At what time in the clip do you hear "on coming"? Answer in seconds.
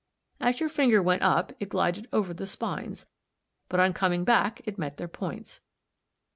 3.79-4.23